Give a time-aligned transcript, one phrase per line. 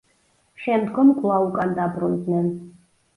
[0.61, 2.49] შემდგომ კვლავ უკან დაბრუნდნენ.